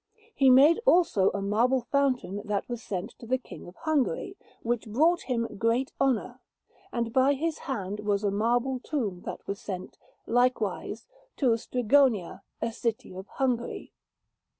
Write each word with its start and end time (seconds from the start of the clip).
He 0.33 0.49
made, 0.49 0.79
also, 0.87 1.29
a 1.29 1.43
marble 1.43 1.81
fountain 1.91 2.41
that 2.45 2.67
was 2.67 2.81
sent 2.81 3.11
to 3.19 3.27
the 3.27 3.37
King 3.37 3.67
of 3.67 3.75
Hungary, 3.75 4.35
which 4.63 4.87
brought 4.89 5.21
him 5.29 5.47
great 5.59 5.91
honour; 6.01 6.39
and 6.91 7.13
by 7.13 7.33
his 7.35 7.59
hand 7.69 7.99
was 7.99 8.23
a 8.23 8.31
marble 8.31 8.79
tomb 8.79 9.21
that 9.25 9.45
was 9.45 9.59
sent, 9.61 9.99
likewise, 10.25 11.05
to 11.37 11.55
Strigonia, 11.55 12.41
a 12.59 12.71
city 12.71 13.13
of 13.13 13.27
Hungary. 13.27 13.93